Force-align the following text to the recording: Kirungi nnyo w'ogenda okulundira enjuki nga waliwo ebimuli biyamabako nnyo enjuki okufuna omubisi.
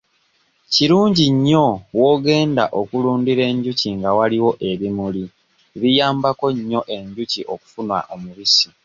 Kirungi 0.73 1.25
nnyo 1.35 1.65
w'ogenda 1.99 2.63
okulundira 2.79 3.43
enjuki 3.51 3.87
nga 3.97 4.09
waliwo 4.17 4.51
ebimuli 4.69 5.23
biyamabako 5.81 6.47
nnyo 6.57 6.81
enjuki 6.95 7.39
okufuna 7.53 7.97
omubisi. 8.13 8.67